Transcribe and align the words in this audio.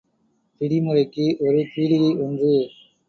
பிடி 0.61 0.79
முறைக்கு 0.79 1.25
ஒரு 1.39 1.59
பீடிகை 1.75 2.11
ஒன்று. 2.23 2.55